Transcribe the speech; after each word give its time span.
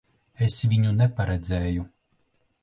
Es 0.45 0.55
viņu 0.71 0.93
neparedzēju. 1.01 1.85